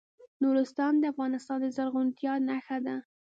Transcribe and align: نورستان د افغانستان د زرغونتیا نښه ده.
نورستان 0.41 0.93
د 0.99 1.03
افغانستان 1.13 1.57
د 1.61 1.67
زرغونتیا 1.75 2.33
نښه 2.47 2.77
ده. 2.85 2.95